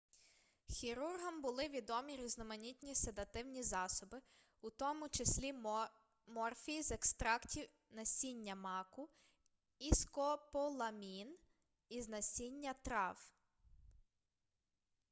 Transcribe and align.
хірургам 0.67 1.41
були 1.41 1.67
відомі 1.67 2.15
різноманітні 2.15 2.95
седативні 2.95 3.63
засоби 3.63 4.21
у 4.61 4.69
тому 4.69 5.09
числі 5.09 5.53
морфій 6.27 6.81
з 6.81 6.91
екстрактів 6.91 7.67
насіння 7.89 8.55
маку 8.55 9.09
і 9.79 9.95
скополамін 9.95 11.37
із 11.89 12.09
насіння 12.09 12.73
трав 12.73 13.29